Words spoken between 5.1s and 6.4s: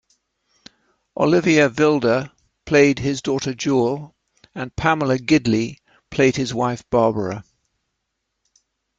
Gidley played